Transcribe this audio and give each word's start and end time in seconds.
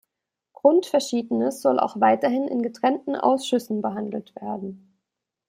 Grundverschiedenes 0.53 1.61
soll 1.61 1.79
auch 1.79 1.99
weiterhin 1.99 2.47
in 2.47 2.63
getrennten 2.63 3.15
Ausschüssen 3.15 3.83
behandelt 3.83 4.33
werden. 4.35 4.97